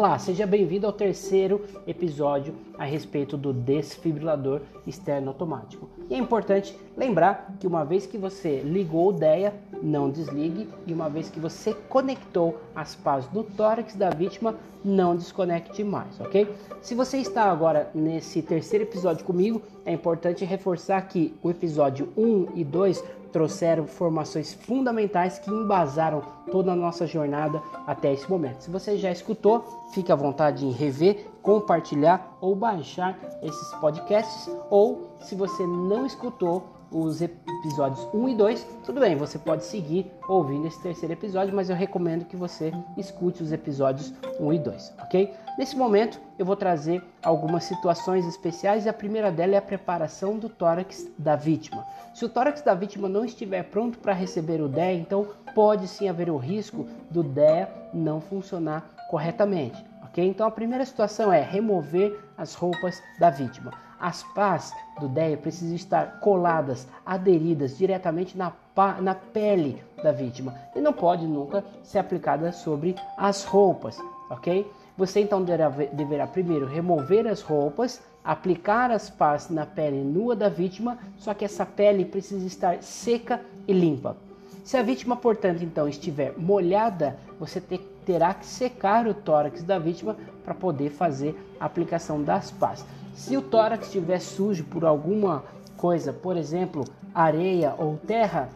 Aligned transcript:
Olá, 0.00 0.18
seja 0.18 0.46
bem-vindo 0.46 0.86
ao 0.86 0.94
terceiro 0.94 1.62
episódio 1.86 2.54
a 2.78 2.86
respeito 2.86 3.36
do 3.36 3.52
desfibrilador 3.52 4.62
externo 4.86 5.28
automático. 5.28 5.90
E 6.08 6.14
é 6.14 6.16
importante 6.16 6.74
lembrar 6.96 7.54
que 7.60 7.66
uma 7.66 7.84
vez 7.84 8.06
que 8.06 8.16
você 8.16 8.60
ligou 8.60 9.10
o 9.10 9.12
DEA, 9.12 9.52
não 9.82 10.08
desligue, 10.08 10.66
e 10.86 10.94
uma 10.94 11.10
vez 11.10 11.28
que 11.28 11.38
você 11.38 11.74
conectou 11.90 12.58
as 12.74 12.94
pás 12.94 13.26
do 13.26 13.44
tórax 13.44 13.94
da 13.94 14.08
vítima, 14.08 14.54
não 14.82 15.14
desconecte 15.14 15.84
mais, 15.84 16.18
ok? 16.18 16.48
Se 16.80 16.94
você 16.94 17.18
está 17.18 17.50
agora 17.50 17.90
nesse 17.94 18.40
terceiro 18.40 18.84
episódio 18.86 19.26
comigo, 19.26 19.60
é 19.84 19.92
importante 19.92 20.46
reforçar 20.46 21.02
que 21.08 21.34
o 21.42 21.50
episódio 21.50 22.08
1 22.16 22.46
e 22.54 22.64
2 22.64 23.04
trouxeram 23.30 23.84
informações 23.84 24.52
fundamentais 24.52 25.38
que 25.38 25.50
embasaram 25.50 26.22
toda 26.50 26.72
a 26.72 26.76
nossa 26.76 27.06
jornada 27.06 27.62
até 27.86 28.12
esse 28.12 28.28
momento. 28.28 28.62
Se 28.62 28.70
você 28.70 28.96
já 28.98 29.10
escutou, 29.10 29.64
fique 29.92 30.12
à 30.12 30.14
vontade 30.16 30.66
em 30.66 30.70
rever, 30.70 31.26
compartilhar 31.42 32.36
ou 32.40 32.54
baixar 32.54 33.18
esses 33.42 33.74
podcasts, 33.74 34.50
ou 34.68 35.08
se 35.20 35.34
você 35.34 35.66
não 35.66 36.04
escutou, 36.06 36.79
os 36.90 37.22
episódios 37.22 38.06
1 38.12 38.28
e 38.28 38.34
2, 38.34 38.66
tudo 38.84 39.00
bem, 39.00 39.16
você 39.16 39.38
pode 39.38 39.64
seguir 39.64 40.10
ouvindo 40.28 40.66
esse 40.66 40.80
terceiro 40.82 41.12
episódio, 41.12 41.54
mas 41.54 41.70
eu 41.70 41.76
recomendo 41.76 42.24
que 42.24 42.36
você 42.36 42.72
escute 42.96 43.42
os 43.42 43.52
episódios 43.52 44.12
1 44.40 44.52
e 44.52 44.58
2, 44.58 44.94
ok? 45.02 45.34
Nesse 45.56 45.76
momento 45.76 46.20
eu 46.38 46.44
vou 46.44 46.56
trazer 46.56 47.02
algumas 47.22 47.64
situações 47.64 48.26
especiais 48.26 48.86
e 48.86 48.88
a 48.88 48.92
primeira 48.92 49.30
dela 49.30 49.54
é 49.54 49.58
a 49.58 49.62
preparação 49.62 50.38
do 50.38 50.48
tórax 50.48 51.06
da 51.18 51.36
vítima. 51.36 51.84
Se 52.14 52.24
o 52.24 52.28
tórax 52.28 52.62
da 52.62 52.74
vítima 52.74 53.08
não 53.08 53.24
estiver 53.24 53.62
pronto 53.64 53.98
para 53.98 54.12
receber 54.12 54.60
o 54.60 54.68
DEA, 54.68 54.94
então 54.94 55.28
pode 55.54 55.86
sim 55.86 56.08
haver 56.08 56.30
o 56.30 56.36
risco 56.36 56.88
do 57.10 57.22
DEA 57.22 57.68
não 57.94 58.20
funcionar 58.20 58.90
corretamente, 59.10 59.84
ok? 60.04 60.26
Então 60.26 60.46
a 60.46 60.50
primeira 60.50 60.84
situação 60.84 61.32
é 61.32 61.40
remover 61.40 62.18
as 62.36 62.54
roupas 62.54 63.00
da 63.18 63.30
vítima. 63.30 63.89
As 64.00 64.22
pás 64.22 64.72
do 64.98 65.08
DEA 65.08 65.36
precisam 65.36 65.76
estar 65.76 66.20
coladas, 66.20 66.88
aderidas 67.04 67.76
diretamente 67.76 68.36
na, 68.36 68.50
na 69.02 69.14
pele 69.14 69.82
da 70.02 70.10
vítima 70.10 70.54
e 70.74 70.80
não 70.80 70.92
pode 70.92 71.26
nunca 71.26 71.62
ser 71.82 71.98
aplicada 71.98 72.50
sobre 72.50 72.96
as 73.16 73.44
roupas, 73.44 73.98
ok? 74.30 74.66
Você 74.96 75.20
então 75.20 75.44
deverá 75.44 76.26
primeiro 76.26 76.66
remover 76.66 77.26
as 77.26 77.42
roupas, 77.42 78.02
aplicar 78.24 78.90
as 78.90 79.10
pás 79.10 79.50
na 79.50 79.66
pele 79.66 80.02
nua 80.02 80.34
da 80.34 80.48
vítima, 80.48 80.98
só 81.18 81.34
que 81.34 81.44
essa 81.44 81.66
pele 81.66 82.04
precisa 82.04 82.46
estar 82.46 82.82
seca 82.82 83.40
e 83.68 83.72
limpa. 83.72 84.16
Se 84.62 84.76
a 84.76 84.82
vítima, 84.82 85.16
portanto, 85.16 85.62
então 85.62 85.88
estiver 85.88 86.34
molhada, 86.36 87.18
você 87.38 87.60
terá 88.04 88.34
que 88.34 88.46
secar 88.46 89.06
o 89.06 89.14
tórax 89.14 89.62
da 89.62 89.78
vítima 89.78 90.16
para 90.44 90.54
poder 90.54 90.90
fazer 90.90 91.34
a 91.58 91.64
aplicação 91.64 92.22
das 92.22 92.50
pás. 92.50 92.84
Se 93.14 93.36
o 93.36 93.42
tórax 93.42 93.86
estiver 93.86 94.20
sujo 94.20 94.64
por 94.64 94.84
alguma 94.84 95.44
coisa, 95.76 96.12
por 96.12 96.36
exemplo, 96.36 96.84
areia 97.14 97.74
ou 97.78 97.96
terra, 98.06 98.48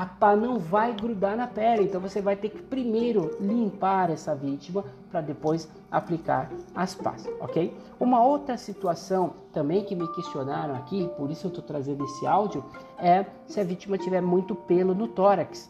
a 0.00 0.06
pá 0.06 0.36
não 0.36 0.60
vai 0.60 0.92
grudar 0.92 1.36
na 1.36 1.48
pele. 1.48 1.84
Então 1.84 2.00
você 2.00 2.22
vai 2.22 2.36
ter 2.36 2.50
que 2.50 2.62
primeiro 2.62 3.36
limpar 3.40 4.10
essa 4.10 4.34
vítima 4.34 4.84
para 5.10 5.20
depois 5.20 5.68
aplicar 5.90 6.48
as 6.74 6.94
pás, 6.94 7.28
ok? 7.40 7.76
Uma 7.98 8.22
outra 8.22 8.56
situação 8.56 9.32
também 9.52 9.84
que 9.84 9.96
me 9.96 10.06
questionaram 10.12 10.76
aqui, 10.76 11.10
por 11.16 11.30
isso 11.30 11.46
eu 11.46 11.48
estou 11.48 11.64
trazendo 11.64 12.04
esse 12.04 12.26
áudio, 12.26 12.64
é 12.96 13.26
se 13.46 13.58
a 13.58 13.64
vítima 13.64 13.98
tiver 13.98 14.20
muito 14.20 14.54
pelo 14.54 14.94
no 14.94 15.08
tórax. 15.08 15.68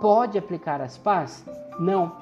Pode 0.00 0.36
aplicar 0.36 0.80
as 0.80 0.98
pás? 0.98 1.44
Não. 1.78 2.12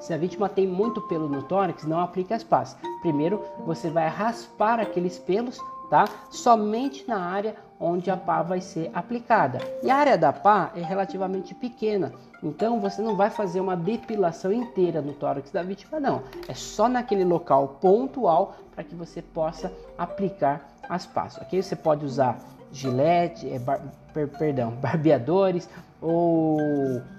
Se 0.00 0.12
a 0.12 0.18
vítima 0.18 0.48
tem 0.48 0.66
muito 0.66 1.00
pelo 1.02 1.28
no 1.28 1.42
tórax, 1.44 1.84
não 1.84 2.00
aplique 2.00 2.34
as 2.34 2.42
pás. 2.42 2.76
Primeiro, 3.02 3.40
você 3.64 3.88
vai 3.88 4.08
raspar 4.08 4.80
aqueles 4.80 5.18
pelos, 5.18 5.60
tá? 5.92 6.08
Somente 6.30 7.04
na 7.06 7.18
área 7.18 7.54
onde 7.78 8.10
a 8.10 8.16
pá 8.16 8.40
vai 8.40 8.62
ser 8.62 8.90
aplicada. 8.94 9.58
E 9.82 9.90
a 9.90 9.96
área 9.96 10.16
da 10.16 10.32
pá 10.32 10.72
é 10.74 10.80
relativamente 10.80 11.54
pequena, 11.54 12.14
então 12.42 12.80
você 12.80 13.02
não 13.02 13.14
vai 13.14 13.28
fazer 13.28 13.60
uma 13.60 13.76
depilação 13.76 14.50
inteira 14.50 15.02
no 15.02 15.12
tórax 15.12 15.50
da 15.50 15.62
vítima, 15.62 16.00
não. 16.00 16.22
É 16.48 16.54
só 16.54 16.88
naquele 16.88 17.24
local 17.24 17.76
pontual 17.78 18.56
para 18.74 18.82
que 18.82 18.94
você 18.94 19.20
possa 19.20 19.70
aplicar 19.98 20.66
as 20.88 21.04
pás, 21.04 21.36
ok? 21.36 21.62
Você 21.62 21.76
pode 21.76 22.06
usar 22.06 22.38
gilete, 22.72 23.50
é, 23.50 23.58
bar, 23.58 23.82
per, 24.14 24.28
perdão, 24.28 24.70
barbeadores 24.80 25.68
ou 26.00 26.58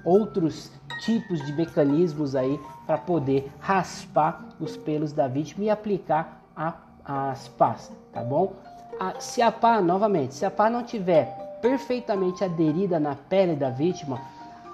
outros 0.04 0.72
tipos 1.06 1.46
de 1.46 1.54
mecanismos 1.54 2.36
aí 2.36 2.60
para 2.88 2.98
poder 2.98 3.52
raspar 3.60 4.44
os 4.60 4.76
pelos 4.76 5.14
da 5.14 5.28
vítima 5.28 5.66
e 5.66 5.70
aplicar 5.70 6.42
a, 6.56 6.74
as 7.06 7.48
pás, 7.50 7.92
tá 8.12 8.22
bom? 8.22 8.54
a, 9.00 9.20
se 9.20 9.42
a 9.42 9.52
pá, 9.52 9.82
novamente, 9.82 10.34
se 10.34 10.46
a 10.46 10.52
pá 10.52 10.70
não 10.70 10.84
tiver 10.84 11.26
perfeitamente 11.62 12.44
aderida 12.44 13.00
na 13.00 13.16
pele 13.16 13.56
da 13.56 13.70
vítima, 13.70 14.22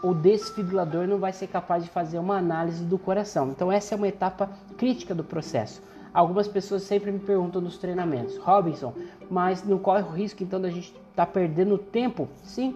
o 0.02 0.14
desfibrilador 0.14 1.08
não 1.08 1.18
vai 1.18 1.34
ser 1.34 1.48
capaz 1.48 1.84
de 1.84 1.90
fazer 1.90 2.20
uma 2.20 2.38
análise 2.38 2.84
do 2.84 2.98
coração. 2.98 3.50
Então 3.50 3.72
essa 3.72 3.94
é 3.94 3.98
uma 3.98 4.08
etapa 4.08 4.50
crítica 4.78 5.14
do 5.14 5.24
processo. 5.24 5.82
Algumas 6.14 6.48
pessoas 6.48 6.84
sempre 6.84 7.12
me 7.12 7.20
perguntam 7.20 7.62
nos 7.62 7.78
treinamentos, 7.78 8.38
Robinson, 8.38 8.94
mas 9.30 9.64
não 9.64 9.78
corre 9.78 10.02
o 10.02 10.10
risco 10.10 10.44
então 10.44 10.60
da 10.60 10.70
gente 10.70 10.88
estar 10.88 11.26
tá 11.26 11.26
perdendo 11.26 11.78
tempo? 11.78 12.28
Sim, 12.44 12.76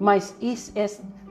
mas 0.00 0.34
isso 0.40 0.72
é, 0.74 0.86